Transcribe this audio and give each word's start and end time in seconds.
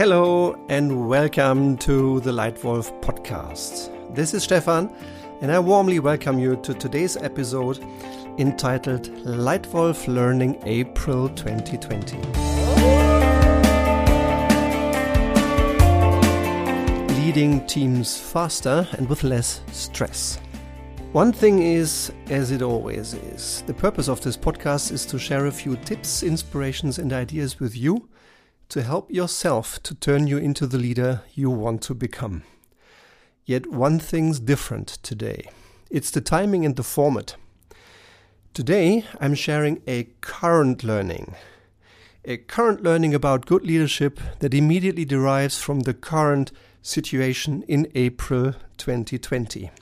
Hello 0.00 0.58
and 0.70 1.10
welcome 1.10 1.76
to 1.76 2.20
the 2.20 2.32
Lightwolf 2.32 2.90
podcast. 3.02 4.14
This 4.14 4.32
is 4.32 4.44
Stefan, 4.44 4.90
and 5.42 5.52
I 5.52 5.58
warmly 5.58 5.98
welcome 5.98 6.38
you 6.38 6.56
to 6.62 6.72
today's 6.72 7.18
episode 7.18 7.80
entitled 8.38 9.10
Lightwolf 9.26 10.08
Learning 10.08 10.58
April 10.64 11.28
2020. 11.28 12.16
Leading 17.22 17.66
teams 17.66 18.18
faster 18.18 18.88
and 18.92 19.06
with 19.06 19.22
less 19.22 19.60
stress. 19.70 20.40
One 21.12 21.30
thing 21.30 21.60
is, 21.60 22.10
as 22.30 22.52
it 22.52 22.62
always 22.62 23.12
is, 23.12 23.64
the 23.66 23.74
purpose 23.74 24.08
of 24.08 24.22
this 24.22 24.38
podcast 24.38 24.92
is 24.92 25.04
to 25.04 25.18
share 25.18 25.44
a 25.44 25.52
few 25.52 25.76
tips, 25.76 26.22
inspirations, 26.22 26.98
and 26.98 27.12
ideas 27.12 27.60
with 27.60 27.76
you 27.76 28.08
to 28.70 28.82
help 28.82 29.10
yourself 29.10 29.82
to 29.82 29.94
turn 29.94 30.26
you 30.26 30.38
into 30.38 30.66
the 30.66 30.78
leader 30.78 31.22
you 31.34 31.50
want 31.50 31.82
to 31.82 31.94
become. 31.94 32.44
Yet 33.44 33.66
one 33.66 33.98
thing's 33.98 34.40
different 34.40 34.88
today 35.02 35.50
it's 35.90 36.12
the 36.12 36.20
timing 36.20 36.64
and 36.64 36.76
the 36.76 36.84
format. 36.84 37.34
Today, 38.54 39.04
I'm 39.20 39.34
sharing 39.34 39.82
a 39.88 40.04
current 40.20 40.84
learning. 40.84 41.34
A 42.24 42.36
current 42.36 42.84
learning 42.84 43.12
about 43.12 43.46
good 43.46 43.64
leadership 43.64 44.20
that 44.38 44.54
immediately 44.54 45.04
derives 45.04 45.60
from 45.60 45.80
the 45.80 45.94
current 45.94 46.52
situation 46.80 47.64
in 47.66 47.90
April 47.96 48.54
2020. 48.76 49.72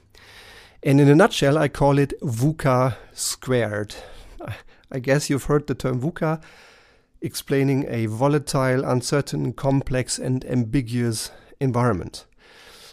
And 0.83 0.99
in 0.99 1.09
a 1.09 1.15
nutshell, 1.15 1.59
I 1.59 1.69
call 1.69 1.99
it 1.99 2.19
VUCA 2.23 2.97
squared. 3.13 3.97
I 4.91 4.99
guess 4.99 5.29
you've 5.29 5.45
heard 5.45 5.67
the 5.67 5.75
term 5.75 6.01
VUCA 6.01 6.41
explaining 7.21 7.85
a 7.89 8.07
volatile, 8.07 8.85
uncertain, 8.85 9.53
complex, 9.53 10.19
and 10.19 10.45
ambiguous 10.45 11.31
environment. 11.61 12.27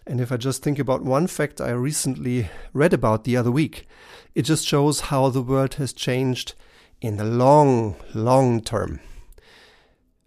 And 0.08 0.22
if 0.22 0.32
I 0.32 0.38
just 0.38 0.62
think 0.62 0.78
about 0.78 1.04
one 1.04 1.28
fact 1.28 1.60
I 1.60 1.72
recently 1.72 2.50
read 2.74 2.94
about 2.94 3.24
the 3.24 3.38
other 3.38 3.52
week, 3.52 3.88
it 4.36 4.44
just 4.44 4.66
shows 4.68 5.02
how 5.02 5.30
the 5.30 5.42
world 5.42 5.76
has 5.76 5.94
changed 5.94 6.54
in 7.02 7.18
the 7.18 7.24
long, 7.24 7.96
long 8.14 8.62
term. 8.62 9.00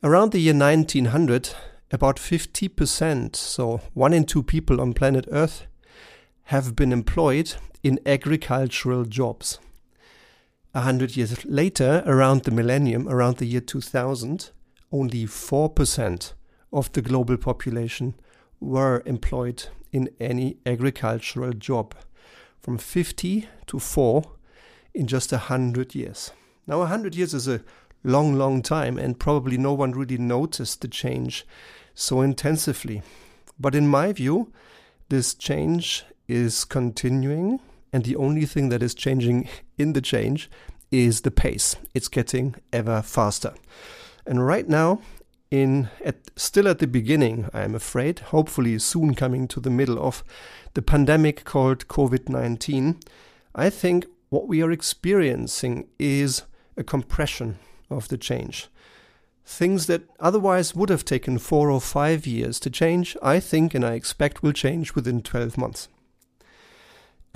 Around 0.02 0.32
the 0.32 0.40
year 0.40 0.54
1900, 0.54 1.50
about 1.90 2.16
50%, 2.16 3.36
so 3.36 3.80
one 3.94 4.12
in 4.12 4.24
two 4.24 4.42
people 4.42 4.80
on 4.80 4.92
planet 4.94 5.26
Earth, 5.30 5.66
have 6.44 6.74
been 6.74 6.92
employed 6.92 7.54
in 7.82 8.00
agricultural 8.06 9.04
jobs. 9.04 9.58
A 10.74 10.82
hundred 10.82 11.16
years 11.16 11.44
later, 11.44 12.02
around 12.06 12.42
the 12.42 12.50
millennium, 12.50 13.08
around 13.08 13.38
the 13.38 13.46
year 13.46 13.60
2000, 13.60 14.50
only 14.92 15.24
4% 15.24 16.32
of 16.72 16.92
the 16.92 17.02
global 17.02 17.36
population 17.36 18.14
were 18.60 19.02
employed 19.06 19.68
in 19.92 20.10
any 20.20 20.58
agricultural 20.66 21.52
job. 21.52 21.94
From 22.60 22.76
50 22.76 23.48
to 23.66 23.78
4 23.78 24.22
in 24.94 25.06
just 25.06 25.32
a 25.32 25.38
hundred 25.38 25.94
years. 25.94 26.32
Now, 26.66 26.82
a 26.82 26.86
hundred 26.86 27.14
years 27.14 27.32
is 27.32 27.48
a 27.48 27.62
long, 28.04 28.34
long 28.34 28.62
time, 28.62 28.98
and 28.98 29.18
probably 29.18 29.56
no 29.56 29.72
one 29.72 29.92
really 29.92 30.18
noticed 30.18 30.80
the 30.80 30.88
change 30.88 31.46
so 31.94 32.20
intensively. 32.20 33.02
But 33.58 33.74
in 33.74 33.88
my 33.88 34.12
view, 34.12 34.52
this 35.08 35.34
change 35.34 36.04
is 36.26 36.64
continuing, 36.64 37.60
and 37.98 38.04
the 38.04 38.14
only 38.14 38.46
thing 38.46 38.68
that 38.68 38.80
is 38.80 38.94
changing 38.94 39.48
in 39.76 39.92
the 39.92 40.00
change 40.00 40.48
is 40.92 41.22
the 41.22 41.32
pace. 41.32 41.74
It's 41.94 42.06
getting 42.06 42.54
ever 42.72 43.02
faster. 43.02 43.54
And 44.24 44.46
right 44.46 44.68
now, 44.68 45.00
in 45.50 45.88
at 46.04 46.18
still 46.36 46.68
at 46.68 46.78
the 46.78 46.86
beginning, 46.86 47.48
I 47.52 47.62
am 47.62 47.74
afraid, 47.74 48.20
hopefully 48.30 48.78
soon 48.78 49.16
coming 49.16 49.48
to 49.48 49.58
the 49.58 49.68
middle 49.68 49.98
of 49.98 50.22
the 50.74 50.80
pandemic 50.80 51.42
called 51.42 51.88
COVID-19, 51.88 53.02
I 53.52 53.68
think 53.68 54.06
what 54.28 54.46
we 54.46 54.62
are 54.62 54.70
experiencing 54.70 55.88
is 55.98 56.44
a 56.76 56.84
compression 56.84 57.58
of 57.90 58.06
the 58.06 58.16
change. 58.16 58.68
Things 59.44 59.88
that 59.88 60.02
otherwise 60.20 60.72
would 60.72 60.90
have 60.90 61.04
taken 61.04 61.38
four 61.38 61.68
or 61.68 61.80
five 61.80 62.28
years 62.28 62.60
to 62.60 62.70
change, 62.70 63.16
I 63.20 63.40
think 63.40 63.74
and 63.74 63.84
I 63.84 63.94
expect 63.94 64.40
will 64.40 64.52
change 64.52 64.94
within 64.94 65.20
12 65.20 65.58
months. 65.58 65.88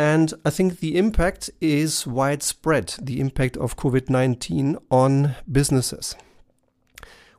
And 0.02 0.34
I 0.44 0.50
think 0.50 0.80
the 0.80 0.98
impact 0.98 1.48
is 1.60 2.08
widespread, 2.08 2.96
the 3.00 3.20
impact 3.20 3.56
of 3.56 3.76
COVID 3.76 4.10
19 4.10 4.76
on 4.90 5.36
businesses. 5.50 6.16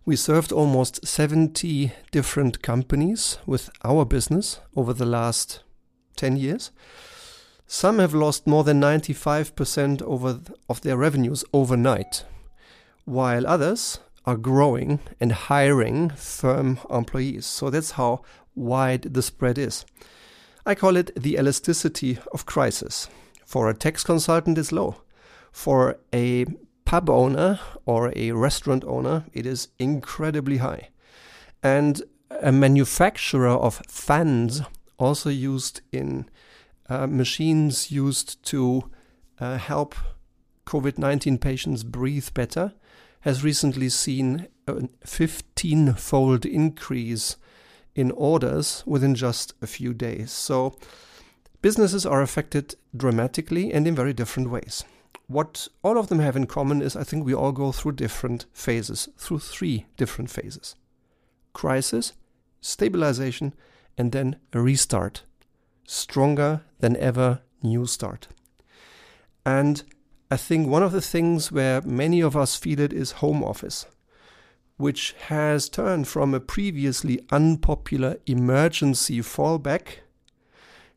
We 0.06 0.16
served 0.16 0.53
almost 0.53 1.06
70 1.06 1.91
different 2.12 2.62
companies 2.62 3.38
with 3.46 3.69
our 3.84 4.06
business 4.06 4.62
over 4.78 4.94
the 4.94 5.06
last 5.06 5.62
10 6.16 6.38
years. 6.38 6.72
Some 7.68 8.00
have 8.00 8.13
lost 8.13 8.47
more 8.47 8.63
than 8.63 8.79
95% 8.79 10.02
over 10.02 10.40
of 10.69 10.79
their 10.84 10.96
revenues 10.96 11.44
overnight, 11.52 12.23
while 13.03 13.46
others 13.46 14.00
are 14.25 14.38
growing 14.38 15.00
and 15.19 15.34
hiring 15.34 16.12
firm 16.12 16.79
employees. 16.90 17.46
So 17.46 17.69
that's 17.69 17.91
how 17.91 18.22
wide 18.56 19.02
the 19.02 19.22
spread 19.22 19.57
is. 19.57 19.84
I 20.66 20.75
call 20.75 20.96
it 20.96 21.12
the 21.22 21.35
elasticity 21.35 22.19
of 22.31 22.46
crisis. 22.46 23.09
For 23.46 23.69
a 23.69 23.74
tax 23.74 24.03
consultant, 24.03 24.57
it's 24.57 24.72
low. 24.72 25.01
For 25.51 26.00
a 26.13 26.46
pub 26.85 27.09
owner 27.09 27.59
or 27.85 28.13
a 28.16 28.31
restaurant 28.31 28.84
owner, 28.85 29.25
it 29.34 29.46
is 29.46 29.68
incredibly 29.78 30.57
high. 30.57 30.90
And 31.62 32.02
a 32.41 32.52
manufacturer 32.52 33.50
of 33.50 33.81
fans, 33.88 34.62
also 34.97 35.29
used 35.29 35.81
in 35.91 36.29
uh, 36.88 37.07
machines 37.07 37.91
used 37.91 38.41
to 38.44 38.90
uh, 39.40 39.57
help 39.57 39.96
COVID 40.66 40.97
19 40.97 41.40
patients 41.40 41.84
breathe 41.84 42.29
better, 42.34 42.73
has 43.22 43.44
recently 43.44 43.90
seen 43.90 44.47
a 44.68 44.88
15 45.06 45.94
fold 45.94 46.46
increase 46.46 47.35
in 47.95 48.11
orders 48.11 48.83
within 48.85 49.15
just 49.15 49.53
a 49.61 49.67
few 49.67 49.93
days. 49.93 50.31
So 50.31 50.77
businesses 51.61 52.05
are 52.05 52.21
affected 52.21 52.75
dramatically 52.95 53.73
and 53.73 53.87
in 53.87 53.95
very 53.95 54.13
different 54.13 54.49
ways. 54.49 54.83
What 55.27 55.67
all 55.83 55.97
of 55.97 56.07
them 56.07 56.19
have 56.19 56.35
in 56.35 56.47
common 56.47 56.81
is 56.81 56.95
I 56.95 57.03
think 57.03 57.25
we 57.25 57.33
all 57.33 57.51
go 57.51 57.71
through 57.71 57.93
different 57.93 58.45
phases, 58.53 59.09
through 59.17 59.39
three 59.39 59.85
different 59.97 60.29
phases 60.29 60.75
crisis, 61.53 62.13
stabilization, 62.61 63.53
and 63.97 64.11
then 64.11 64.37
a 64.53 64.59
restart. 64.59 65.23
Stronger 65.85 66.61
than 66.79 66.97
ever, 66.97 67.41
new 67.61 67.85
start. 67.85 68.27
And 69.45 69.83
I 70.31 70.37
think 70.37 70.67
one 70.67 70.81
of 70.81 70.93
the 70.93 71.01
things 71.01 71.51
where 71.51 71.81
many 71.81 72.21
of 72.21 72.35
us 72.35 72.55
feel 72.55 72.79
it 72.79 72.91
is 72.91 73.11
home 73.11 73.43
office, 73.43 73.85
which 74.78 75.13
has 75.28 75.69
turned 75.69 76.07
from 76.07 76.34
a 76.34 76.39
previously 76.39 77.19
unpopular 77.31 78.17
emergency 78.25 79.19
fallback 79.19 80.00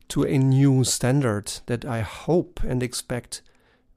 to 0.08 0.22
a 0.22 0.38
new 0.38 0.84
standard 0.84 1.52
that 1.66 1.84
I 1.84 2.00
hope 2.00 2.60
and 2.62 2.82
expect 2.82 3.42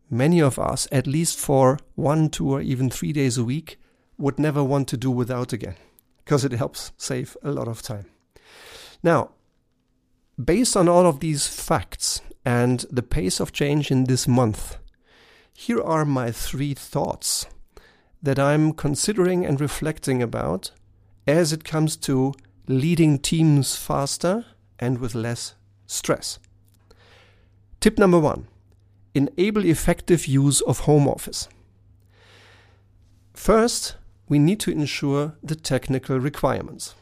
many 0.10 0.42
of 0.42 0.58
us, 0.60 0.88
at 0.92 1.08
least 1.08 1.38
for 1.38 1.80
one, 1.96 2.30
two, 2.30 2.52
or 2.52 2.62
even 2.62 2.90
three 2.90 3.14
days 3.14 3.38
a 3.38 3.44
week, 3.44 3.80
would 4.18 4.40
never 4.40 4.64
want 4.64 4.88
to 4.90 4.98
do 4.98 5.12
without 5.12 5.54
again, 5.54 5.76
because 6.26 6.44
it 6.44 6.52
helps 6.52 6.92
save 6.98 7.38
a 7.44 7.52
lot 7.52 7.68
of 7.68 7.82
time. 7.82 8.06
Now, 9.02 9.32
based 10.44 10.76
on 10.76 10.90
all 10.90 11.06
of 11.06 11.20
these 11.20 11.48
facts 11.48 12.22
and 12.44 12.86
the 12.92 13.04
pace 13.04 13.40
of 13.40 13.54
change 13.54 13.92
in 13.92 14.06
this 14.06 14.28
month, 14.28 14.78
here 15.54 15.82
are 15.82 16.06
my 16.06 16.32
three 16.32 16.74
thoughts 16.74 17.46
that 18.22 18.40
I'm 18.40 18.74
considering 18.74 19.46
and 19.46 19.60
reflecting 19.60 20.22
about 20.22 20.72
as 21.28 21.54
it 21.54 21.64
comes 21.64 21.96
to 21.98 22.34
leading 22.68 23.20
teams 23.20 23.76
faster 23.76 24.46
and 24.78 25.00
with 25.00 25.16
less 25.16 25.56
stress. 25.88 26.40
Tip 27.80 27.98
number 27.98 28.20
one 28.20 28.48
enable 29.16 29.66
effective 29.66 30.28
use 30.28 30.62
of 30.62 30.82
home 30.82 31.08
office. 31.08 31.50
First, 33.34 33.96
we 34.28 34.38
need 34.38 34.60
to 34.62 34.72
ensure 34.72 35.36
the 35.42 35.56
technical 35.56 36.20
requirements. 36.20 36.94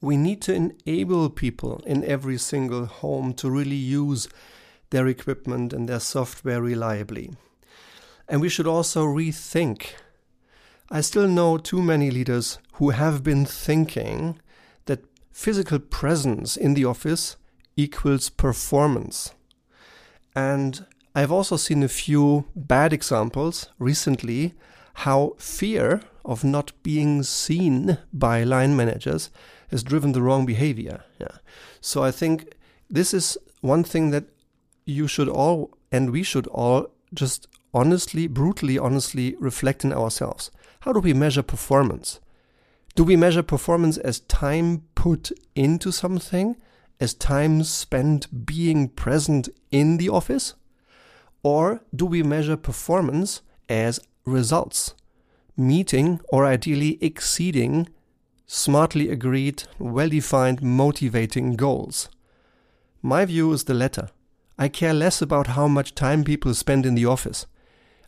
we 0.00 0.16
need 0.16 0.40
to 0.42 0.54
enable 0.54 1.28
people 1.28 1.82
in 1.86 2.02
every 2.04 2.38
single 2.38 2.86
home 2.86 3.34
to 3.34 3.50
really 3.50 3.76
use 3.76 4.28
their 4.90 5.06
equipment 5.06 5.72
and 5.72 5.88
their 5.88 6.00
software 6.00 6.60
reliably. 6.60 7.30
And 8.28 8.40
we 8.40 8.48
should 8.48 8.66
also 8.66 9.04
rethink. 9.04 9.94
I 10.90 11.00
still 11.00 11.28
know 11.28 11.56
too 11.58 11.82
many 11.82 12.10
leaders 12.10 12.58
who 12.74 12.90
have 12.90 13.22
been 13.22 13.44
thinking 13.46 14.40
that 14.86 15.04
physical 15.30 15.78
presence 15.78 16.56
in 16.56 16.74
the 16.74 16.84
office 16.84 17.36
equals 17.76 18.28
performance. 18.30 19.32
And 20.34 20.84
I've 21.14 21.32
also 21.32 21.56
seen 21.56 21.82
a 21.82 21.88
few 21.88 22.46
bad 22.54 22.92
examples 22.92 23.68
recently 23.78 24.54
how 24.94 25.34
fear 25.38 26.02
of 26.24 26.44
not 26.44 26.72
being 26.82 27.22
seen 27.22 27.98
by 28.12 28.44
line 28.44 28.76
managers 28.76 29.30
has 29.68 29.82
driven 29.82 30.12
the 30.12 30.22
wrong 30.22 30.46
behavior. 30.46 31.04
Yeah. 31.18 31.38
So 31.80 32.02
I 32.02 32.10
think 32.10 32.54
this 32.88 33.14
is 33.14 33.38
one 33.60 33.84
thing 33.84 34.10
that 34.10 34.24
you 34.90 35.06
should 35.06 35.28
all 35.28 35.70
and 35.92 36.10
we 36.10 36.22
should 36.22 36.46
all 36.48 36.88
just 37.14 37.46
honestly, 37.72 38.26
brutally 38.26 38.78
honestly 38.78 39.36
reflect 39.38 39.84
in 39.84 39.92
ourselves. 39.92 40.50
How 40.80 40.92
do 40.92 41.00
we 41.00 41.14
measure 41.14 41.42
performance? 41.42 42.20
Do 42.94 43.04
we 43.04 43.16
measure 43.16 43.42
performance 43.42 43.96
as 43.98 44.20
time 44.20 44.82
put 44.94 45.30
into 45.54 45.92
something, 45.92 46.56
as 46.98 47.14
time 47.14 47.62
spent 47.62 48.46
being 48.46 48.88
present 48.88 49.48
in 49.70 49.96
the 49.96 50.08
office? 50.08 50.54
Or 51.42 51.82
do 51.94 52.06
we 52.06 52.22
measure 52.22 52.56
performance 52.56 53.42
as 53.68 54.00
results, 54.24 54.94
meeting 55.56 56.20
or 56.30 56.44
ideally 56.44 56.98
exceeding 57.00 57.88
smartly 58.46 59.08
agreed, 59.08 59.62
well 59.78 60.08
defined, 60.08 60.60
motivating 60.60 61.54
goals? 61.54 62.08
My 63.00 63.24
view 63.24 63.52
is 63.52 63.64
the 63.64 63.74
latter. 63.74 64.10
I 64.60 64.68
care 64.68 64.92
less 64.92 65.22
about 65.22 65.46
how 65.46 65.66
much 65.68 65.94
time 65.94 66.22
people 66.22 66.52
spend 66.52 66.84
in 66.84 66.94
the 66.94 67.06
office. 67.06 67.46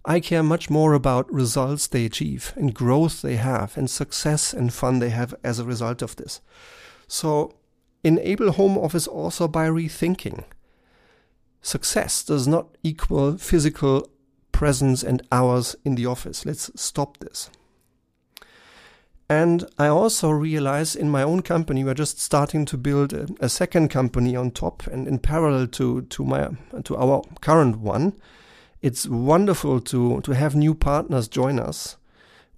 I 0.05 0.21
care 0.21 0.43
much 0.43 0.69
more 0.69 0.93
about 0.93 1.33
results 1.33 1.87
they 1.87 2.05
achieve 2.05 2.53
and 2.57 2.75
growth 2.75 3.23
they 3.23 3.37
have 3.37 3.75
and 3.79 3.89
success 3.89 4.53
and 4.53 4.71
fun 4.71 4.99
they 4.99 5.09
have 5.09 5.35
as 5.43 5.59
a 5.59 5.65
result 5.65 6.03
of 6.03 6.17
this. 6.17 6.43
So 7.09 7.55
enable 8.05 8.53
home 8.53 8.77
office 8.77 9.07
also 9.07 9.49
by 9.49 9.67
rethinking. 9.67 10.45
Success 11.63 12.23
does 12.23 12.47
not 12.47 12.77
equal 12.83 13.39
physical 13.39 14.07
presence 14.51 15.03
and 15.03 15.27
hours 15.33 15.75
in 15.87 15.95
the 15.95 16.05
office. 16.05 16.45
Let's 16.45 16.71
stop 16.79 17.17
this. 17.17 17.49
And 19.33 19.65
I 19.79 19.87
also 19.87 20.29
realize 20.29 20.95
in 20.95 21.09
my 21.09 21.23
own 21.23 21.41
company, 21.41 21.85
we're 21.85 21.95
just 21.95 22.21
starting 22.21 22.67
to 22.67 22.77
build 22.77 23.15
a, 23.15 23.27
a, 23.41 23.49
second 23.49 23.89
company 23.89 24.37
on 24.37 24.51
top 24.51 24.87
and 24.87 25.09
in 25.09 25.19
parallel 25.21 25.69
to, 25.69 26.03
to 26.03 26.23
my 26.23 26.51
to 26.85 26.97
our 26.99 27.23
current 27.41 27.79
one. 27.79 28.13
It's 28.83 29.09
wonderful 29.09 29.81
to, 29.81 30.21
to 30.21 30.33
have 30.33 30.55
new 30.55 30.75
partners 30.75 31.29
join 31.29 31.59
us. 31.59 31.97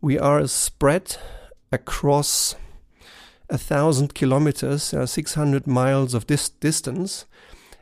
We 0.01 0.19
are 0.19 0.45
spread 0.49 1.17
across 1.71 2.57
a 3.49 3.57
thousand 3.57 4.17
kilometers, 4.17 4.93
uh, 4.93 5.07
600 5.07 5.69
miles 5.69 6.13
of 6.13 6.27
this 6.27 6.49
distance. 6.49 7.25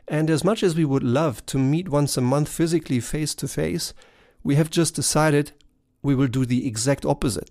And 0.07 0.29
as 0.29 0.43
much 0.43 0.61
as 0.61 0.75
we 0.75 0.85
would 0.85 1.03
love 1.03 1.43
to 1.47 1.57
meet 1.57 1.89
once 1.89 2.15
a 2.15 2.21
month 2.21 2.47
physically 2.47 2.99
face 2.99 3.33
to 3.35 3.47
face, 3.47 3.95
we 4.43 4.53
have 4.53 4.69
just 4.69 4.93
decided 4.93 5.51
we 6.03 6.13
will 6.13 6.27
do 6.27 6.45
the 6.45 6.67
exact 6.67 7.05
opposite 7.05 7.49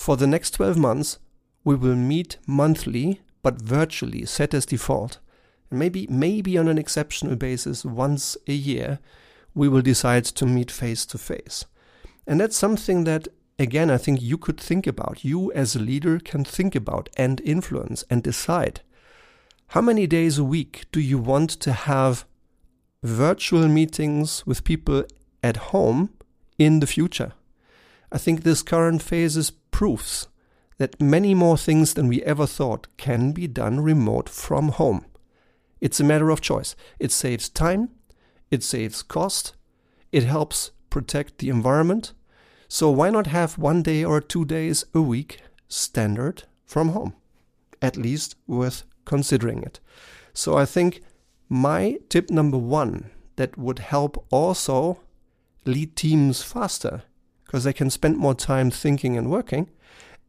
for 0.00 0.16
the 0.16 0.26
next 0.26 0.52
12 0.52 0.78
months, 0.78 1.18
we 1.62 1.74
will 1.74 1.94
meet 1.94 2.38
monthly, 2.46 3.20
but 3.42 3.60
virtually, 3.60 4.24
set 4.24 4.54
as 4.54 4.64
default. 4.64 5.18
And 5.68 5.78
maybe, 5.78 6.06
maybe 6.08 6.56
on 6.56 6.68
an 6.68 6.78
exceptional 6.78 7.36
basis, 7.36 7.84
once 7.84 8.34
a 8.48 8.54
year, 8.54 8.98
we 9.54 9.68
will 9.68 9.82
decide 9.82 10.24
to 10.24 10.46
meet 10.46 10.70
face 10.70 11.04
to 11.04 11.18
face. 11.18 11.66
And 12.26 12.40
that's 12.40 12.56
something 12.56 13.04
that, 13.04 13.28
again, 13.58 13.90
I 13.90 13.98
think 13.98 14.22
you 14.22 14.38
could 14.38 14.58
think 14.58 14.86
about. 14.86 15.22
You, 15.22 15.52
as 15.52 15.76
a 15.76 15.80
leader, 15.80 16.18
can 16.18 16.44
think 16.44 16.74
about 16.74 17.10
and 17.18 17.38
influence 17.42 18.02
and 18.08 18.22
decide. 18.22 18.80
How 19.66 19.82
many 19.82 20.06
days 20.06 20.38
a 20.38 20.44
week 20.44 20.86
do 20.92 21.00
you 21.00 21.18
want 21.18 21.50
to 21.50 21.72
have 21.72 22.24
virtual 23.02 23.68
meetings 23.68 24.46
with 24.46 24.64
people 24.64 25.04
at 25.42 25.58
home 25.74 26.08
in 26.58 26.80
the 26.80 26.86
future? 26.86 27.34
I 28.10 28.16
think 28.16 28.42
this 28.42 28.62
current 28.62 29.02
phase 29.02 29.36
is 29.36 29.52
proofs 29.80 30.28
that 30.76 31.00
many 31.00 31.32
more 31.34 31.56
things 31.56 31.94
than 31.94 32.06
we 32.06 32.22
ever 32.24 32.46
thought 32.46 32.86
can 32.98 33.32
be 33.32 33.46
done 33.46 33.80
remote 33.80 34.28
from 34.28 34.68
home. 34.68 35.06
It's 35.80 36.00
a 36.00 36.04
matter 36.04 36.28
of 36.28 36.42
choice. 36.42 36.76
It 36.98 37.10
saves 37.10 37.48
time, 37.48 37.88
it 38.50 38.62
saves 38.62 39.02
cost, 39.02 39.54
it 40.12 40.24
helps 40.24 40.72
protect 40.90 41.38
the 41.38 41.48
environment. 41.48 42.12
So 42.68 42.90
why 42.90 43.08
not 43.08 43.28
have 43.28 43.56
one 43.56 43.82
day 43.82 44.04
or 44.04 44.20
two 44.20 44.44
days 44.44 44.84
a 44.92 45.00
week 45.00 45.40
standard 45.66 46.42
from 46.66 46.90
home? 46.90 47.14
At 47.80 47.96
least 47.96 48.34
worth 48.46 48.82
considering 49.06 49.62
it. 49.62 49.80
So 50.34 50.58
I 50.58 50.66
think 50.66 51.00
my 51.48 52.00
tip 52.10 52.28
number 52.28 52.58
one 52.58 53.12
that 53.36 53.56
would 53.56 53.78
help 53.78 54.26
also 54.30 54.98
lead 55.64 55.96
teams 55.96 56.42
faster 56.42 57.04
because 57.50 57.64
they 57.64 57.72
can 57.72 57.90
spend 57.90 58.16
more 58.16 58.32
time 58.32 58.70
thinking 58.70 59.16
and 59.16 59.28
working, 59.28 59.68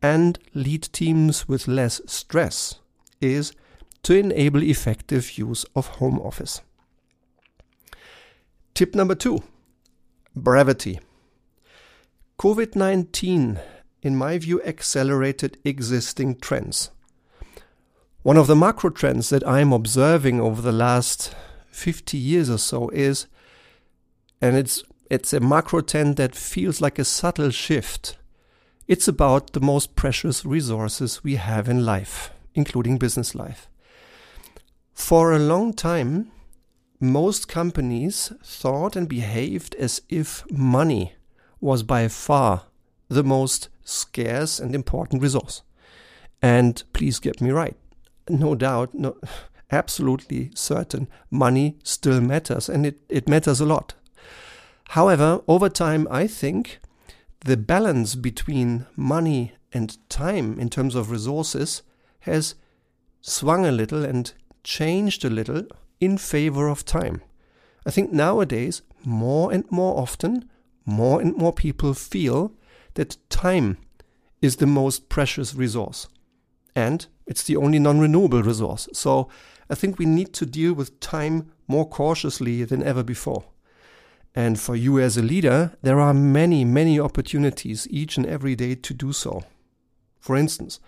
and 0.01 0.39
lead 0.56 0.81
teams 0.91 1.47
with 1.47 1.68
less 1.68 2.01
stress 2.07 2.79
is 3.21 3.53
to 4.01 4.15
enable 4.15 4.63
effective 4.63 5.38
use 5.38 5.63
of 5.75 5.85
home 6.00 6.19
office. 6.19 6.62
Tip 8.73 8.95
number 8.95 9.13
two 9.13 9.44
brevity. 10.35 11.00
COVID 12.39 12.75
19, 12.75 13.59
in 14.01 14.15
my 14.15 14.39
view, 14.39 14.59
accelerated 14.63 15.59
existing 15.63 16.39
trends. 16.39 16.89
One 18.23 18.38
of 18.38 18.47
the 18.47 18.56
macro 18.56 18.89
trends 18.89 19.29
that 19.29 19.47
I'm 19.47 19.71
observing 19.71 20.41
over 20.41 20.59
the 20.59 20.71
last 20.71 21.35
50 21.69 22.18
years 22.18 22.50
or 22.50 22.57
so 22.57 22.89
is, 22.89 23.27
and 24.41 24.57
it's 24.57 24.83
it's 25.11 25.33
a 25.33 25.41
macro 25.41 25.81
trend 25.81 26.15
that 26.15 26.33
feels 26.33 26.79
like 26.79 26.97
a 26.97 27.03
subtle 27.03 27.49
shift. 27.49 28.17
It's 28.87 29.09
about 29.09 29.51
the 29.51 29.59
most 29.59 29.97
precious 29.97 30.45
resources 30.45 31.21
we 31.21 31.35
have 31.35 31.67
in 31.67 31.83
life, 31.85 32.31
including 32.55 32.97
business 32.97 33.35
life. 33.35 33.67
For 34.93 35.33
a 35.33 35.37
long 35.53 35.73
time, 35.73 36.31
most 37.01 37.49
companies 37.49 38.31
thought 38.41 38.95
and 38.95 39.09
behaved 39.09 39.75
as 39.75 40.01
if 40.07 40.49
money 40.49 41.15
was 41.59 41.83
by 41.83 42.07
far 42.07 42.67
the 43.09 43.25
most 43.25 43.67
scarce 43.83 44.59
and 44.59 44.73
important 44.73 45.21
resource. 45.21 45.61
And 46.41 46.81
please 46.93 47.19
get 47.19 47.41
me 47.41 47.51
right. 47.51 47.75
No 48.29 48.55
doubt, 48.55 48.93
no, 48.93 49.17
absolutely 49.73 50.51
certain, 50.55 51.09
money 51.29 51.75
still 51.83 52.21
matters 52.21 52.69
and 52.69 52.85
it, 52.85 53.01
it 53.09 53.27
matters 53.27 53.59
a 53.59 53.65
lot. 53.65 53.93
However, 54.91 55.41
over 55.47 55.69
time, 55.69 56.05
I 56.11 56.27
think 56.27 56.81
the 57.45 57.55
balance 57.55 58.15
between 58.15 58.87
money 58.97 59.54
and 59.71 59.97
time 60.09 60.59
in 60.59 60.69
terms 60.69 60.95
of 60.95 61.09
resources 61.09 61.81
has 62.21 62.56
swung 63.21 63.66
a 63.66 63.71
little 63.71 64.04
and 64.04 64.33
changed 64.66 65.23
a 65.23 65.30
little 65.30 65.63
in 66.01 66.18
favor 66.18 66.68
of 66.68 66.83
time. 66.83 67.21
I 67.85 67.92
think 67.92 68.11
nowadays, 68.11 68.81
more 69.06 69.54
and 69.54 69.63
more 69.71 69.97
often, 69.97 70.49
more 70.85 71.21
and 71.21 71.37
more 71.37 71.54
people 71.54 71.94
feel 71.94 72.51
that 72.95 73.16
time 73.30 73.77
is 74.42 74.57
the 74.57 74.68
most 74.68 75.07
precious 75.07 75.56
resource. 75.56 76.09
And 76.75 77.07
it's 77.25 77.44
the 77.44 77.56
only 77.56 77.80
non 77.80 78.01
renewable 78.01 78.44
resource. 78.44 78.89
So 78.92 79.30
I 79.69 79.75
think 79.75 79.97
we 79.97 80.06
need 80.06 80.33
to 80.33 80.45
deal 80.45 80.73
with 80.73 80.99
time 80.99 81.54
more 81.66 81.87
cautiously 81.87 82.66
than 82.66 82.83
ever 82.83 83.04
before. 83.04 83.45
And 84.33 84.59
for 84.59 84.76
you 84.76 85.00
as 85.00 85.18
a 85.18 85.21
leader, 85.21 85.73
there 85.81 86.00
are 86.00 86.14
many, 86.14 86.64
many 86.64 87.00
opportunities 87.00 87.88
each 87.90 88.18
and 88.18 88.26
every 88.26 88.56
day 88.56 88.76
to 88.76 88.94
do 88.94 89.11
so. 89.11 89.44
For 90.19 90.38
instance, 90.38 90.80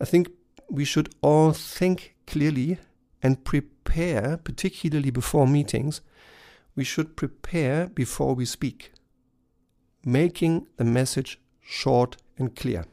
I 0.00 0.04
think 0.04 0.30
we 0.68 0.84
should 0.84 1.08
all 1.22 1.52
think 1.52 2.16
clearly 2.26 2.78
and 3.22 3.44
prepare, 3.44 4.38
particularly 4.38 5.10
before 5.10 5.46
meetings. 5.46 6.00
We 6.74 6.84
should 6.84 7.16
prepare 7.16 7.88
before 7.88 8.34
we 8.34 8.44
speak, 8.44 8.92
making 10.04 10.66
the 10.76 10.84
message 10.84 11.40
short 11.60 12.16
and 12.36 12.54
clear. 12.54 12.84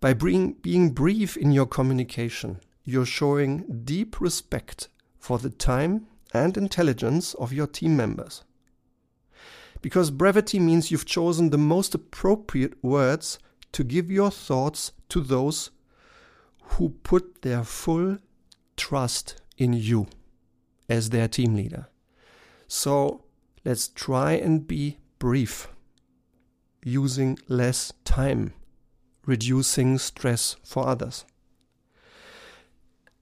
By 0.00 0.14
being, 0.14 0.52
being 0.54 0.90
brief 0.90 1.36
in 1.36 1.52
your 1.52 1.66
communication, 1.66 2.60
you're 2.84 3.06
showing 3.06 3.82
deep 3.84 4.20
respect 4.20 4.88
for 5.18 5.38
the 5.38 5.50
time 5.50 6.06
and 6.36 6.56
intelligence 6.56 7.34
of 7.34 7.52
your 7.52 7.66
team 7.66 7.96
members. 7.96 8.44
Because 9.82 10.10
brevity 10.10 10.58
means 10.58 10.90
you've 10.90 11.06
chosen 11.06 11.50
the 11.50 11.58
most 11.58 11.94
appropriate 11.94 12.82
words 12.82 13.38
to 13.72 13.84
give 13.84 14.10
your 14.10 14.30
thoughts 14.30 14.92
to 15.08 15.20
those 15.20 15.70
who 16.60 16.90
put 17.02 17.42
their 17.42 17.62
full 17.62 18.18
trust 18.76 19.40
in 19.56 19.72
you 19.72 20.08
as 20.88 21.10
their 21.10 21.28
team 21.28 21.54
leader. 21.54 21.88
So 22.68 23.24
let's 23.64 23.88
try 23.88 24.32
and 24.32 24.66
be 24.66 24.98
brief, 25.18 25.68
using 26.82 27.38
less 27.48 27.92
time, 28.04 28.52
reducing 29.24 29.98
stress 29.98 30.56
for 30.64 30.86
others. 30.86 31.24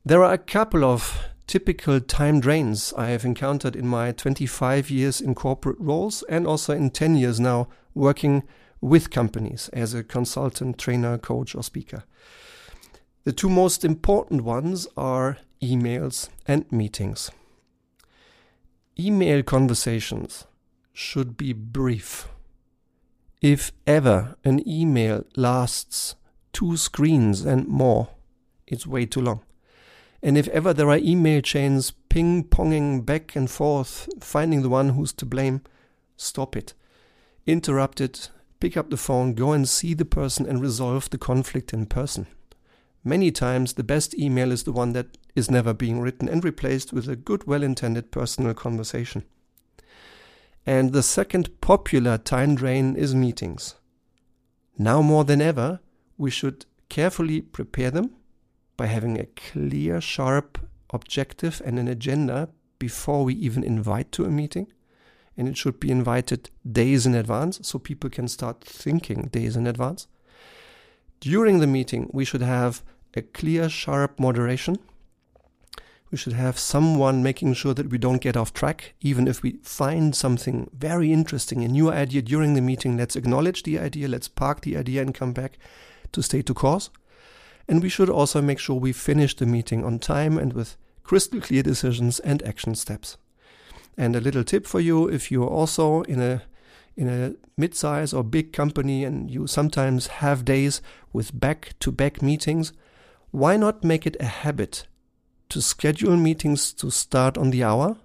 There 0.04 0.22
are 0.22 0.34
a 0.34 0.38
couple 0.38 0.84
of 0.84 1.28
typical 1.46 2.00
time 2.00 2.40
drains 2.40 2.92
I 2.96 3.08
have 3.08 3.24
encountered 3.24 3.76
in 3.76 3.86
my 3.86 4.12
25 4.12 4.90
years 4.90 5.20
in 5.20 5.34
corporate 5.34 5.78
roles 5.78 6.22
and 6.28 6.46
also 6.46 6.74
in 6.74 6.90
10 6.90 7.16
years 7.16 7.38
now 7.38 7.68
working 7.94 8.42
with 8.80 9.10
companies 9.10 9.70
as 9.72 9.94
a 9.94 10.04
consultant, 10.04 10.78
trainer, 10.78 11.16
coach, 11.18 11.54
or 11.54 11.62
speaker. 11.62 12.04
The 13.24 13.32
two 13.32 13.48
most 13.48 13.84
important 13.84 14.42
ones 14.42 14.86
are 14.96 15.38
emails 15.62 16.28
and 16.46 16.70
meetings. 16.70 17.30
Email 18.98 19.42
conversations 19.42 20.46
should 20.92 21.36
be 21.36 21.52
brief. 21.52 22.28
If 23.40 23.72
ever 23.86 24.36
an 24.44 24.66
email 24.68 25.24
lasts 25.36 26.14
two 26.52 26.76
screens 26.76 27.44
and 27.44 27.66
more, 27.66 28.08
it's 28.66 28.86
way 28.86 29.06
too 29.06 29.20
long. 29.20 29.40
And 30.24 30.38
if 30.38 30.48
ever 30.48 30.72
there 30.72 30.88
are 30.88 30.96
email 30.96 31.42
chains 31.42 31.90
ping 32.08 32.44
ponging 32.44 33.04
back 33.04 33.36
and 33.36 33.50
forth, 33.50 34.08
finding 34.22 34.62
the 34.62 34.70
one 34.70 34.88
who's 34.90 35.12
to 35.12 35.26
blame, 35.26 35.60
stop 36.16 36.56
it. 36.56 36.72
Interrupt 37.46 38.00
it, 38.00 38.30
pick 38.58 38.74
up 38.74 38.88
the 38.88 38.96
phone, 38.96 39.34
go 39.34 39.52
and 39.52 39.68
see 39.68 39.92
the 39.92 40.06
person 40.06 40.46
and 40.46 40.62
resolve 40.62 41.10
the 41.10 41.18
conflict 41.18 41.74
in 41.74 41.84
person. 41.84 42.26
Many 43.04 43.30
times, 43.30 43.74
the 43.74 43.84
best 43.84 44.18
email 44.18 44.50
is 44.50 44.62
the 44.62 44.72
one 44.72 44.94
that 44.94 45.18
is 45.34 45.50
never 45.50 45.74
being 45.74 46.00
written 46.00 46.26
and 46.26 46.42
replaced 46.42 46.90
with 46.90 47.06
a 47.06 47.16
good, 47.16 47.46
well 47.46 47.62
intended 47.62 48.10
personal 48.10 48.54
conversation. 48.54 49.24
And 50.64 50.94
the 50.94 51.02
second 51.02 51.60
popular 51.60 52.16
time 52.16 52.54
drain 52.54 52.96
is 52.96 53.14
meetings. 53.14 53.74
Now 54.78 55.02
more 55.02 55.24
than 55.24 55.42
ever, 55.42 55.80
we 56.16 56.30
should 56.30 56.64
carefully 56.88 57.42
prepare 57.42 57.90
them 57.90 58.12
by 58.76 58.86
having 58.86 59.18
a 59.18 59.26
clear, 59.26 60.00
sharp 60.00 60.58
objective 60.90 61.60
and 61.64 61.78
an 61.78 61.88
agenda 61.88 62.48
before 62.78 63.24
we 63.24 63.34
even 63.34 63.64
invite 63.64 64.12
to 64.12 64.24
a 64.24 64.30
meeting. 64.30 64.66
And 65.36 65.48
it 65.48 65.56
should 65.56 65.80
be 65.80 65.90
invited 65.90 66.50
days 66.70 67.06
in 67.06 67.14
advance 67.14 67.58
so 67.62 67.78
people 67.78 68.10
can 68.10 68.28
start 68.28 68.62
thinking 68.62 69.28
days 69.32 69.56
in 69.56 69.66
advance. 69.66 70.06
During 71.20 71.60
the 71.60 71.66
meeting, 71.66 72.10
we 72.12 72.24
should 72.24 72.42
have 72.42 72.82
a 73.14 73.22
clear, 73.22 73.68
sharp 73.68 74.20
moderation. 74.20 74.78
We 76.10 76.18
should 76.18 76.34
have 76.34 76.58
someone 76.58 77.22
making 77.22 77.54
sure 77.54 77.74
that 77.74 77.90
we 77.90 77.98
don't 77.98 78.20
get 78.20 78.36
off 78.36 78.52
track. 78.52 78.94
Even 79.00 79.26
if 79.26 79.42
we 79.42 79.58
find 79.62 80.14
something 80.14 80.70
very 80.72 81.12
interesting, 81.12 81.64
a 81.64 81.68
new 81.68 81.90
idea 81.90 82.22
during 82.22 82.54
the 82.54 82.60
meeting, 82.60 82.96
let's 82.96 83.16
acknowledge 83.16 83.64
the 83.64 83.78
idea, 83.78 84.06
let's 84.06 84.28
park 84.28 84.60
the 84.60 84.76
idea 84.76 85.02
and 85.02 85.14
come 85.14 85.32
back 85.32 85.58
to 86.12 86.22
stay 86.22 86.42
to 86.42 86.54
course. 86.54 86.90
And 87.68 87.82
we 87.82 87.88
should 87.88 88.10
also 88.10 88.42
make 88.42 88.58
sure 88.58 88.76
we 88.76 88.92
finish 88.92 89.34
the 89.34 89.46
meeting 89.46 89.84
on 89.84 89.98
time 89.98 90.38
and 90.38 90.52
with 90.52 90.76
crystal 91.02 91.40
clear 91.40 91.62
decisions 91.62 92.20
and 92.20 92.42
action 92.42 92.74
steps. 92.74 93.16
And 93.96 94.16
a 94.16 94.20
little 94.20 94.44
tip 94.44 94.66
for 94.66 94.80
you 94.80 95.08
if 95.08 95.30
you're 95.30 95.48
also 95.48 96.02
in 96.02 96.20
a 96.20 96.42
in 96.96 97.08
a 97.08 97.34
mid-size 97.56 98.12
or 98.12 98.22
big 98.22 98.52
company 98.52 99.04
and 99.04 99.28
you 99.30 99.46
sometimes 99.46 100.06
have 100.06 100.44
days 100.44 100.80
with 101.12 101.38
back-to-back 101.38 102.22
meetings, 102.22 102.72
why 103.32 103.56
not 103.56 103.82
make 103.82 104.06
it 104.06 104.16
a 104.20 104.26
habit 104.26 104.86
to 105.48 105.60
schedule 105.60 106.16
meetings 106.16 106.72
to 106.72 106.90
start 106.90 107.36
on 107.36 107.50
the 107.50 107.64
hour 107.64 107.96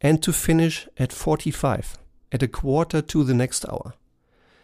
and 0.00 0.22
to 0.22 0.32
finish 0.32 0.88
at 0.96 1.12
45, 1.12 1.98
at 2.32 2.42
a 2.42 2.48
quarter 2.48 3.02
to 3.02 3.22
the 3.22 3.34
next 3.34 3.68
hour? 3.68 3.92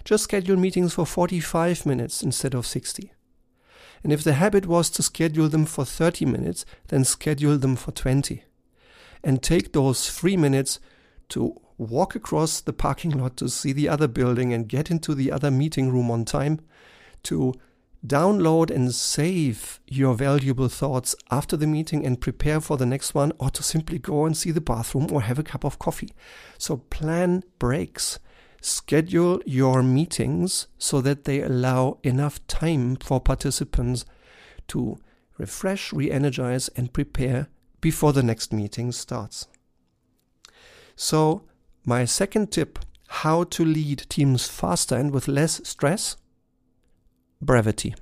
Just 0.04 0.24
schedule 0.24 0.56
meetings 0.56 0.94
for 0.94 1.04
45 1.04 1.84
minutes 1.84 2.22
instead 2.22 2.54
of 2.54 2.66
60. 2.66 3.12
And 4.02 4.12
if 4.12 4.25
the 4.25 4.35
habit 4.35 4.66
was 4.66 4.90
to 4.90 5.02
schedule 5.02 5.49
them 5.49 5.64
for 5.64 5.85
30 5.85 6.25
minutes, 6.26 6.64
then 6.88 7.04
schedule 7.04 7.59
them 7.59 7.76
for 7.76 7.92
20. 7.92 8.42
And 9.23 9.42
take 9.42 9.73
those 9.73 10.11
three 10.11 10.37
minutes 10.37 10.80
to 11.30 11.61
walk 11.78 12.14
across 12.14 12.61
the 12.61 12.73
parking 12.73 13.12
lot 13.12 13.37
to 13.37 13.49
see 13.49 13.73
the 13.73 13.88
other 13.88 14.09
building 14.09 14.52
and 14.52 14.68
get 14.68 14.90
into 14.90 15.14
the 15.14 15.30
other 15.30 15.50
meeting 15.50 15.90
room 15.90 16.11
on 16.11 16.25
time, 16.25 16.61
to 17.23 17.54
download 18.04 18.68
and 18.68 18.92
save 18.92 19.80
your 19.87 20.14
valuable 20.14 20.68
thoughts 20.68 21.14
after 21.30 21.56
the 21.56 21.66
meeting 21.68 22.04
and 22.04 22.21
prepare 22.21 22.61
for 22.61 22.76
the 22.76 22.87
next 22.87 23.14
one, 23.14 23.32
or 23.38 23.50
to 23.50 23.62
simply 23.62 23.99
go 23.99 24.26
and 24.26 24.37
see 24.37 24.50
the 24.50 24.61
bathroom 24.61 25.06
or 25.12 25.23
have 25.23 25.38
a 25.38 25.44
cup 25.44 25.64
of 25.64 25.78
coffee. 25.78 26.12
So 26.59 26.78
plan 26.78 27.44
breaks. 27.61 28.18
Schedule 28.62 29.42
your 29.45 29.83
meetings 29.83 30.69
so 30.78 31.00
that 31.00 31.25
they 31.25 31.42
allow 31.42 31.99
enough 32.04 32.45
time 32.47 32.97
for 32.97 33.21
participants 33.21 34.04
to 34.69 34.99
refresh, 35.37 35.92
re 35.92 36.11
energize, 36.11 36.69
and 36.69 36.92
prepare 36.92 37.49
before 37.81 38.12
the 38.12 38.23
next 38.23 38.52
meeting 38.52 38.92
starts. 38.92 39.49
So, 40.95 41.42
my 41.85 42.04
second 42.04 42.52
tip 42.52 42.78
how 43.09 43.45
to 43.45 43.64
lead 43.64 44.07
teams 44.09 44.47
faster 44.47 44.95
and 44.95 45.11
with 45.11 45.28
less 45.28 45.61
stress 45.69 46.16
brevity. 47.40 47.95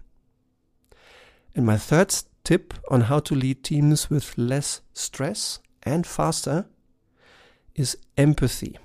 And 1.54 1.66
my 1.66 1.78
third 1.78 2.14
tip 2.44 2.74
on 2.90 3.02
how 3.02 3.18
to 3.20 3.34
lead 3.34 3.64
teams 3.64 4.10
with 4.10 4.36
less 4.36 4.82
stress 4.92 5.58
and 5.82 6.06
faster 6.06 6.66
is 7.74 7.96
empathy. 8.16 8.78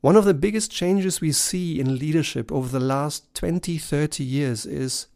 One 0.00 0.14
of 0.14 0.24
the 0.24 0.34
biggest 0.34 0.70
changes 0.70 1.20
we 1.20 1.32
see 1.32 1.80
in 1.80 1.98
leadership 1.98 2.52
over 2.52 2.68
the 2.68 2.84
last 2.84 3.34
20, 3.34 3.78
30 3.78 4.22
years 4.22 4.64
is 4.64 5.08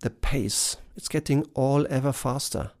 the 0.00 0.10
pace. 0.10 0.76
It's 0.96 1.06
getting 1.06 1.46
all 1.54 1.86
ever 1.88 2.12
faster. 2.12 2.72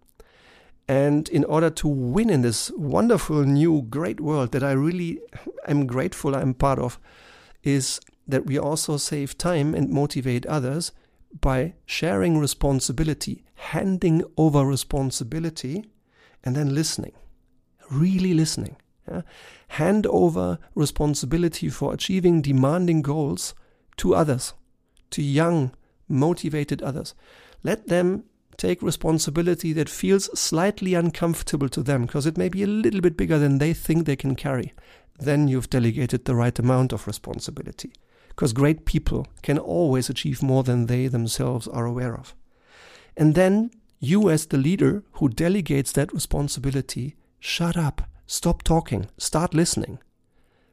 And 0.88 1.28
in 1.28 1.44
order 1.44 1.70
to 1.70 1.86
win 1.86 2.28
in 2.28 2.42
this 2.42 2.72
wonderful 2.72 3.44
new 3.44 3.82
great 3.82 4.20
world 4.20 4.50
that 4.50 4.64
I 4.64 4.72
really 4.72 5.20
am 5.68 5.86
grateful 5.86 6.34
I'm 6.34 6.54
part 6.54 6.80
of, 6.80 6.98
is 7.62 8.00
that 8.26 8.46
we 8.46 8.58
also 8.58 8.96
save 8.96 9.38
time 9.38 9.76
and 9.76 9.90
motivate 9.90 10.44
others 10.46 10.90
by 11.40 11.74
sharing 11.86 12.38
responsibility, 12.38 13.44
handing 13.54 14.24
over 14.36 14.66
responsibility, 14.66 15.84
and 16.42 16.56
then 16.56 16.74
listening. 16.74 17.12
Really 17.90 18.34
listening. 18.34 18.76
Hand 19.68 20.06
over 20.06 20.58
responsibility 20.74 21.68
for 21.68 21.92
achieving 21.92 22.42
demanding 22.42 23.02
goals 23.02 23.54
to 23.98 24.14
others, 24.14 24.54
to 25.10 25.22
young, 25.22 25.72
motivated 26.08 26.82
others. 26.82 27.14
Let 27.62 27.88
them 27.88 28.24
take 28.56 28.82
responsibility 28.82 29.72
that 29.72 29.88
feels 29.88 30.38
slightly 30.38 30.94
uncomfortable 30.94 31.68
to 31.68 31.82
them 31.82 32.02
because 32.02 32.26
it 32.26 32.36
may 32.36 32.48
be 32.48 32.62
a 32.62 32.66
little 32.66 33.00
bit 33.00 33.16
bigger 33.16 33.38
than 33.38 33.58
they 33.58 33.72
think 33.72 34.04
they 34.04 34.16
can 34.16 34.34
carry. 34.34 34.72
Then 35.18 35.48
you've 35.48 35.70
delegated 35.70 36.24
the 36.24 36.34
right 36.34 36.58
amount 36.58 36.92
of 36.92 37.06
responsibility. 37.06 37.92
Because 38.28 38.52
great 38.52 38.84
people 38.84 39.26
can 39.42 39.58
always 39.58 40.08
achieve 40.08 40.42
more 40.42 40.62
than 40.62 40.86
they 40.86 41.08
themselves 41.08 41.66
are 41.66 41.86
aware 41.86 42.14
of. 42.14 42.34
And 43.16 43.34
then 43.34 43.70
you, 43.98 44.30
as 44.30 44.46
the 44.46 44.58
leader 44.58 45.02
who 45.12 45.28
delegates 45.28 45.90
that 45.92 46.12
responsibility, 46.12 47.16
shut 47.40 47.76
up 47.76 48.02
Stop 48.30 48.62
talking, 48.62 49.06
start 49.16 49.54
listening. 49.54 49.98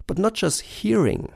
But 0.08 0.18
not 0.18 0.34
just 0.34 0.62
hearing 0.62 1.34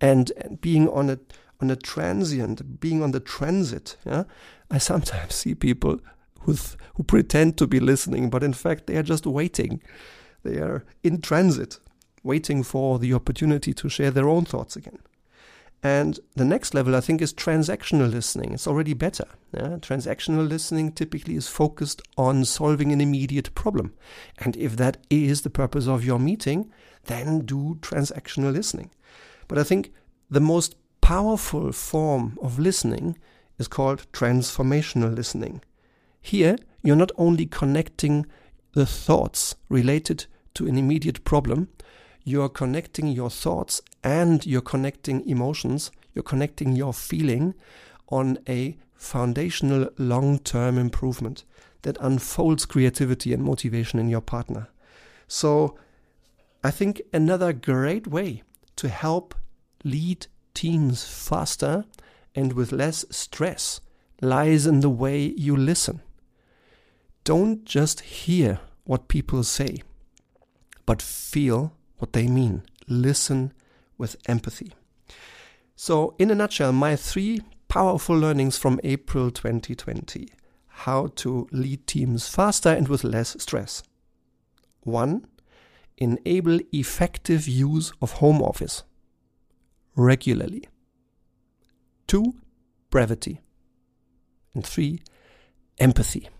and, 0.00 0.32
and 0.38 0.60
being 0.60 0.88
on 0.88 1.10
a 1.10 1.18
on 1.60 1.70
a 1.70 1.76
transient, 1.76 2.80
being 2.80 3.02
on 3.02 3.10
the 3.10 3.20
transit. 3.20 3.98
Yeah? 4.06 4.24
I 4.70 4.78
sometimes 4.78 5.34
see 5.34 5.54
people 5.54 6.00
who 6.40 6.56
who 6.94 7.02
pretend 7.02 7.58
to 7.58 7.66
be 7.66 7.80
listening, 7.80 8.30
but 8.30 8.42
in 8.42 8.54
fact 8.54 8.86
they 8.86 8.96
are 8.96 9.02
just 9.02 9.26
waiting. 9.26 9.82
They 10.42 10.56
are 10.56 10.86
in 11.02 11.20
transit, 11.20 11.80
waiting 12.22 12.62
for 12.62 12.98
the 12.98 13.12
opportunity 13.12 13.74
to 13.74 13.90
share 13.90 14.10
their 14.10 14.28
own 14.28 14.46
thoughts 14.46 14.74
again. 14.74 15.00
And 15.82 16.20
the 16.36 16.44
next 16.44 16.74
level, 16.74 16.94
I 16.94 17.00
think, 17.00 17.22
is 17.22 17.32
transactional 17.32 18.10
listening. 18.10 18.52
It's 18.52 18.66
already 18.66 18.92
better. 18.92 19.24
Yeah? 19.54 19.78
Transactional 19.78 20.46
listening 20.46 20.92
typically 20.92 21.36
is 21.36 21.48
focused 21.48 22.02
on 22.18 22.44
solving 22.44 22.92
an 22.92 23.00
immediate 23.00 23.54
problem. 23.54 23.94
And 24.38 24.56
if 24.56 24.76
that 24.76 24.98
is 25.08 25.40
the 25.40 25.50
purpose 25.50 25.88
of 25.88 26.04
your 26.04 26.18
meeting, 26.18 26.70
then 27.04 27.46
do 27.46 27.78
transactional 27.80 28.52
listening. 28.52 28.90
But 29.48 29.58
I 29.58 29.62
think 29.62 29.92
the 30.28 30.40
most 30.40 30.76
powerful 31.00 31.72
form 31.72 32.38
of 32.42 32.58
listening 32.58 33.16
is 33.58 33.66
called 33.66 34.06
transformational 34.12 35.16
listening. 35.16 35.62
Here, 36.20 36.56
you're 36.82 36.96
not 36.96 37.12
only 37.16 37.46
connecting 37.46 38.26
the 38.72 38.86
thoughts 38.86 39.56
related 39.68 40.26
to 40.54 40.66
an 40.66 40.76
immediate 40.76 41.24
problem, 41.24 41.68
you're 42.24 42.48
connecting 42.48 43.08
your 43.08 43.30
thoughts 43.30 43.80
and 44.02 44.44
you're 44.46 44.60
connecting 44.60 45.26
emotions, 45.28 45.90
you're 46.14 46.22
connecting 46.22 46.74
your 46.74 46.92
feeling 46.92 47.54
on 48.08 48.38
a 48.48 48.76
foundational 48.94 49.88
long 49.96 50.38
term 50.38 50.76
improvement 50.78 51.44
that 51.82 51.96
unfolds 52.00 52.66
creativity 52.66 53.32
and 53.32 53.42
motivation 53.42 53.98
in 53.98 54.08
your 54.08 54.20
partner. 54.20 54.68
So, 55.26 55.78
I 56.62 56.70
think 56.70 57.00
another 57.12 57.54
great 57.54 58.06
way 58.06 58.42
to 58.76 58.88
help 58.88 59.34
lead 59.82 60.26
teams 60.52 61.04
faster 61.04 61.84
and 62.34 62.52
with 62.52 62.72
less 62.72 63.04
stress 63.10 63.80
lies 64.20 64.66
in 64.66 64.80
the 64.80 64.90
way 64.90 65.34
you 65.36 65.56
listen. 65.56 66.02
Don't 67.24 67.64
just 67.64 68.00
hear 68.00 68.60
what 68.84 69.08
people 69.08 69.42
say, 69.42 69.82
but 70.84 71.00
feel 71.00 71.72
what 72.00 72.12
they 72.12 72.26
mean. 72.26 72.62
Listen 72.88 73.52
with 73.96 74.16
empathy. 74.26 74.72
So, 75.76 76.14
in 76.18 76.30
a 76.30 76.34
nutshell, 76.34 76.72
my 76.72 76.96
three 76.96 77.42
powerful 77.68 78.18
learnings 78.18 78.58
from 78.58 78.80
April 78.82 79.30
2020 79.30 80.28
how 80.84 81.08
to 81.14 81.46
lead 81.52 81.86
teams 81.86 82.26
faster 82.26 82.70
and 82.70 82.88
with 82.88 83.04
less 83.04 83.36
stress. 83.38 83.82
One, 84.82 85.26
enable 85.98 86.58
effective 86.72 87.46
use 87.46 87.92
of 88.00 88.12
home 88.12 88.42
office 88.42 88.82
regularly. 89.94 90.68
Two, 92.06 92.34
brevity. 92.88 93.40
And 94.54 94.66
three, 94.66 95.02
empathy. 95.78 96.30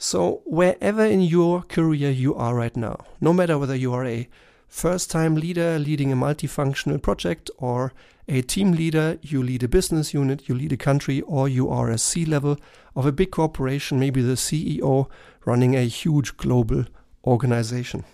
So, 0.00 0.42
wherever 0.46 1.04
in 1.04 1.22
your 1.22 1.62
career 1.62 2.10
you 2.12 2.32
are 2.36 2.54
right 2.54 2.76
now, 2.76 3.04
no 3.20 3.32
matter 3.32 3.58
whether 3.58 3.74
you 3.74 3.92
are 3.94 4.06
a 4.06 4.28
first 4.68 5.10
time 5.10 5.34
leader 5.34 5.76
leading 5.76 6.12
a 6.12 6.16
multifunctional 6.16 7.02
project 7.02 7.50
or 7.58 7.92
a 8.28 8.42
team 8.42 8.70
leader, 8.70 9.18
you 9.22 9.42
lead 9.42 9.64
a 9.64 9.68
business 9.68 10.14
unit, 10.14 10.48
you 10.48 10.54
lead 10.54 10.72
a 10.72 10.76
country, 10.76 11.20
or 11.22 11.48
you 11.48 11.68
are 11.68 11.90
a 11.90 11.98
C 11.98 12.24
level 12.24 12.58
of 12.94 13.06
a 13.06 13.12
big 13.12 13.32
corporation, 13.32 13.98
maybe 13.98 14.22
the 14.22 14.34
CEO 14.34 15.10
running 15.44 15.74
a 15.74 15.82
huge 15.82 16.36
global 16.36 16.84
organization. 17.26 18.04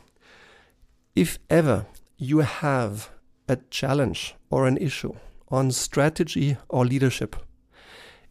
If 1.15 1.39
ever 1.51 1.85
you 2.17 2.39
have 2.39 3.11
a 3.47 3.57
challenge 3.69 4.37
or 4.49 4.67
an 4.67 4.79
issue 4.79 5.13
on 5.49 5.71
strategy 5.71 6.57
or 6.71 6.87
leadership, 6.87 7.37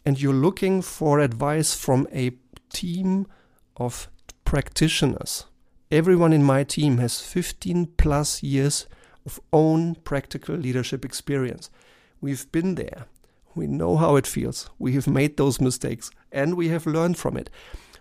and 0.03 0.19
you're 0.19 0.33
looking 0.33 0.81
for 0.81 1.19
advice 1.19 1.75
from 1.75 2.07
a 2.11 2.31
team 2.71 3.27
of 3.77 4.09
practitioners, 4.45 5.45
everyone 5.91 6.33
in 6.33 6.43
my 6.43 6.63
team 6.63 6.97
has 6.97 7.21
15 7.21 7.87
plus 7.97 8.43
years 8.43 8.87
of 9.25 9.39
own 9.51 9.95
practical 9.95 10.55
leadership 10.55 11.05
experience. 11.05 11.69
We've 12.21 12.51
been 12.51 12.75
there. 12.75 13.05
We 13.55 13.67
know 13.67 13.97
how 13.97 14.15
it 14.15 14.27
feels. 14.27 14.69
We 14.79 14.93
have 14.93 15.07
made 15.07 15.37
those 15.37 15.61
mistakes 15.61 16.09
and 16.31 16.55
we 16.55 16.69
have 16.69 16.85
learned 16.85 17.17
from 17.17 17.37
it. 17.37 17.49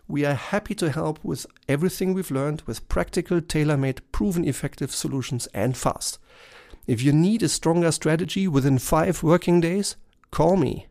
We 0.09 0.25
are 0.25 0.35
happy 0.35 0.75
to 0.77 0.91
help 0.91 1.19
with 1.23 1.47
everything 1.69 2.13
we've 2.13 2.31
learned 2.31 2.63
with 2.63 2.89
practical, 2.89 3.41
tailor 3.41 3.77
made, 3.77 4.01
proven 4.13 4.45
effective 4.45 4.91
solutions 4.93 5.47
and 5.55 5.77
fast. 5.77 6.19
If 6.87 7.03
you 7.03 7.13
need 7.13 7.43
a 7.43 7.49
stronger 7.49 7.93
strategy 7.93 8.49
within 8.49 8.79
five 8.79 9.23
working 9.23 9.61
days, 9.61 9.97
call 10.31 10.57
me. 10.57 10.87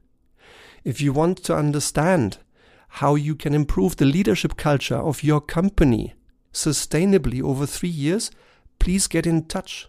If 0.84 1.02
you 1.02 1.14
want 1.14 1.44
to 1.44 1.56
understand 1.56 2.38
how 2.95 3.15
you 3.15 3.36
can 3.36 3.53
improve 3.53 3.95
the 3.95 4.05
leadership 4.05 4.57
culture 4.57 4.98
of 4.98 5.24
your 5.24 5.39
company 5.39 6.13
sustainably 6.53 7.41
over 7.41 7.65
three 7.65 7.89
years, 7.89 8.31
please 8.79 9.07
get 9.07 9.25
in 9.25 9.45
touch. 9.45 9.88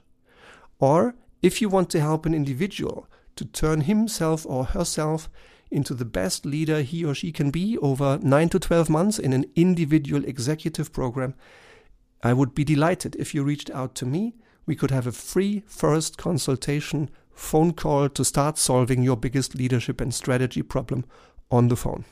Or 0.78 1.16
if 1.42 1.60
you 1.60 1.68
want 1.68 1.90
to 1.90 2.00
help 2.00 2.26
an 2.26 2.34
individual 2.34 3.08
to 3.34 3.44
turn 3.44 3.82
himself 3.82 4.46
or 4.46 4.66
herself 4.66 5.28
into 5.68 5.94
the 5.94 6.04
best 6.04 6.46
leader 6.46 6.82
he 6.82 7.04
or 7.04 7.12
she 7.12 7.32
can 7.32 7.50
be 7.50 7.76
over 7.78 8.20
9 8.22 8.48
to 8.50 8.60
12 8.60 8.88
months 8.88 9.18
in 9.18 9.32
an 9.32 9.46
individual 9.56 10.24
executive 10.24 10.92
program, 10.92 11.34
I 12.22 12.32
would 12.32 12.54
be 12.54 12.62
delighted 12.62 13.16
if 13.16 13.34
you 13.34 13.42
reached 13.42 13.70
out 13.70 13.96
to 13.96 14.06
me. 14.06 14.36
We 14.64 14.76
could 14.76 14.92
have 14.92 15.08
a 15.08 15.12
free 15.12 15.64
first 15.66 16.18
consultation 16.18 17.10
phone 17.34 17.72
call 17.72 18.08
to 18.10 18.24
start 18.24 18.58
solving 18.58 19.02
your 19.02 19.16
biggest 19.16 19.56
leadership 19.56 20.00
and 20.00 20.14
strategy 20.14 20.62
problem 20.62 21.04
on 21.50 21.66
the 21.66 21.76
phone. 21.76 22.04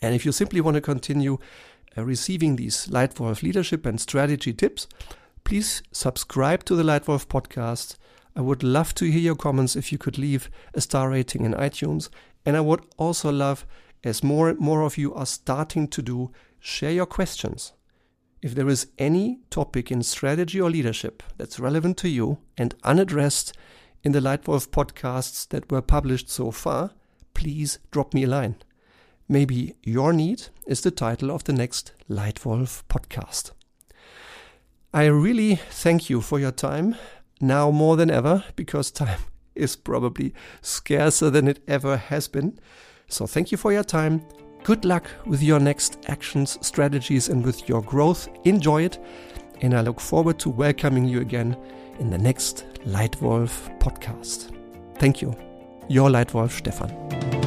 And 0.00 0.14
if 0.14 0.24
you 0.24 0.32
simply 0.32 0.60
want 0.60 0.74
to 0.76 0.80
continue 0.80 1.38
uh, 1.96 2.04
receiving 2.04 2.56
these 2.56 2.86
Lightwolf 2.88 3.42
leadership 3.42 3.86
and 3.86 4.00
strategy 4.00 4.52
tips, 4.52 4.86
please 5.44 5.82
subscribe 5.92 6.64
to 6.64 6.76
the 6.76 6.82
Lightwolf 6.82 7.26
podcast. 7.26 7.96
I 8.36 8.40
would 8.40 8.62
love 8.62 8.94
to 8.96 9.10
hear 9.10 9.20
your 9.20 9.34
comments 9.34 9.74
if 9.74 9.90
you 9.90 9.98
could 9.98 10.18
leave 10.18 10.50
a 10.74 10.80
star 10.80 11.10
rating 11.10 11.44
in 11.44 11.54
iTunes. 11.54 12.08
And 12.46 12.56
I 12.56 12.60
would 12.60 12.84
also 12.96 13.32
love, 13.32 13.66
as 14.04 14.22
more 14.22 14.48
and 14.48 14.58
more 14.58 14.82
of 14.82 14.96
you 14.96 15.12
are 15.14 15.26
starting 15.26 15.88
to 15.88 16.02
do, 16.02 16.30
share 16.60 16.92
your 16.92 17.06
questions. 17.06 17.72
If 18.40 18.54
there 18.54 18.68
is 18.68 18.86
any 18.98 19.40
topic 19.50 19.90
in 19.90 20.02
strategy 20.04 20.60
or 20.60 20.70
leadership 20.70 21.22
that's 21.36 21.58
relevant 21.58 21.96
to 21.98 22.08
you 22.08 22.38
and 22.56 22.74
unaddressed 22.84 23.56
in 24.04 24.12
the 24.12 24.20
Lightwolf 24.20 24.68
podcasts 24.68 25.48
that 25.48 25.70
were 25.72 25.82
published 25.82 26.30
so 26.30 26.52
far, 26.52 26.92
please 27.34 27.80
drop 27.90 28.14
me 28.14 28.24
a 28.24 28.28
line. 28.28 28.56
Maybe 29.28 29.74
your 29.82 30.14
need 30.14 30.46
is 30.66 30.80
the 30.80 30.90
title 30.90 31.30
of 31.30 31.44
the 31.44 31.52
next 31.52 31.92
Lightwolf 32.08 32.84
podcast. 32.88 33.50
I 34.94 35.04
really 35.04 35.56
thank 35.56 36.08
you 36.08 36.22
for 36.22 36.40
your 36.40 36.50
time 36.50 36.96
now 37.38 37.70
more 37.70 37.96
than 37.96 38.10
ever 38.10 38.42
because 38.56 38.90
time 38.90 39.20
is 39.54 39.76
probably 39.76 40.32
scarcer 40.62 41.28
than 41.28 41.46
it 41.46 41.62
ever 41.68 41.98
has 41.98 42.26
been. 42.26 42.58
So 43.08 43.26
thank 43.26 43.52
you 43.52 43.58
for 43.58 43.70
your 43.70 43.84
time. 43.84 44.22
Good 44.64 44.86
luck 44.86 45.10
with 45.26 45.42
your 45.42 45.60
next 45.60 45.98
actions, 46.08 46.58
strategies, 46.66 47.28
and 47.28 47.44
with 47.44 47.68
your 47.68 47.82
growth. 47.82 48.28
Enjoy 48.44 48.82
it. 48.82 48.98
And 49.60 49.74
I 49.74 49.82
look 49.82 50.00
forward 50.00 50.38
to 50.40 50.48
welcoming 50.48 51.04
you 51.04 51.20
again 51.20 51.54
in 51.98 52.08
the 52.08 52.18
next 52.18 52.64
Lightwolf 52.86 53.78
podcast. 53.78 54.54
Thank 54.96 55.20
you. 55.20 55.36
Your 55.88 56.08
Lightwolf 56.08 56.50
Stefan. 56.50 57.37